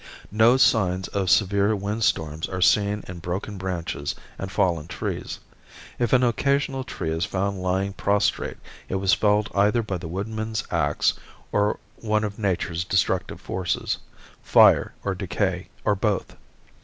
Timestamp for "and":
4.39-4.51